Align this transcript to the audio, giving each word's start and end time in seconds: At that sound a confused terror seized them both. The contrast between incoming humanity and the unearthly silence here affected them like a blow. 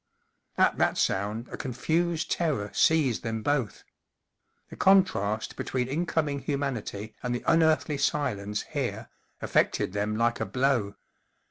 At 0.57 0.77
that 0.79 0.97
sound 0.97 1.47
a 1.49 1.57
confused 1.57 2.31
terror 2.31 2.71
seized 2.73 3.21
them 3.21 3.43
both. 3.43 3.83
The 4.71 4.75
contrast 4.75 5.55
between 5.55 5.87
incoming 5.87 6.39
humanity 6.39 7.13
and 7.21 7.35
the 7.35 7.43
unearthly 7.45 7.99
silence 7.99 8.63
here 8.63 9.09
affected 9.43 9.93
them 9.93 10.15
like 10.17 10.39
a 10.39 10.45
blow. 10.47 10.95